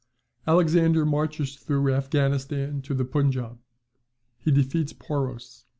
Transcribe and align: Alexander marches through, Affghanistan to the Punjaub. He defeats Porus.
Alexander 0.47 1.05
marches 1.05 1.55
through, 1.55 1.83
Affghanistan 1.83 2.81
to 2.81 2.95
the 2.95 3.05
Punjaub. 3.05 3.59
He 4.39 4.49
defeats 4.49 4.93
Porus. 4.93 5.65